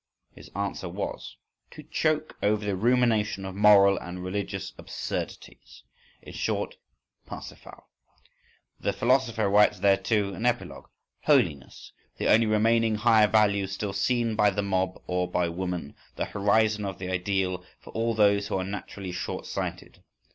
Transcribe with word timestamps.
—His 0.33 0.49
answer 0.55 0.89
was: 0.89 1.37
"To 1.69 1.83
choke 1.83 2.35
over 2.41 2.65
the 2.65 2.75
rumination 2.75 3.45
of 3.45 3.53
moral 3.53 3.99
and 3.99 4.23
religious 4.23 4.73
absurdities." 4.79 5.83
In 6.23 6.33
short: 6.33 6.75
Parsifal.… 7.27 7.87
The 8.79 8.93
philosopher 8.93 9.47
writes 9.47 9.79
thereto 9.79 10.33
an 10.33 10.47
epilogue: 10.47 10.87
Holiness—the 11.25 12.27
only 12.27 12.47
remaining 12.47 12.95
higher 12.95 13.27
value 13.27 13.67
still 13.67 13.93
seen 13.93 14.35
by 14.35 14.49
the 14.49 14.63
mob 14.63 14.99
or 15.05 15.29
by 15.29 15.47
woman, 15.49 15.95
the 16.15 16.25
horizon 16.25 16.83
of 16.83 16.97
the 16.97 17.11
ideal 17.11 17.63
for 17.79 17.91
all 17.93 18.15
those 18.15 18.47
who 18.47 18.57
are 18.57 18.63
naturally 18.63 19.11
short 19.11 19.45
sighted. 19.45 20.01